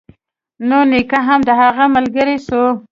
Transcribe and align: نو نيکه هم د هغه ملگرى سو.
نو 0.67 0.77
نيکه 0.91 1.19
هم 1.27 1.39
د 1.47 1.49
هغه 1.61 1.85
ملگرى 1.95 2.37
سو. 2.47 2.61